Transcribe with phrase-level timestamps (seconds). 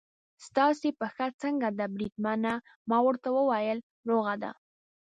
[0.45, 2.53] ستاسې پښه څنګه ده بریدمنه؟
[2.89, 4.51] ما ورته وویل: روغه ده.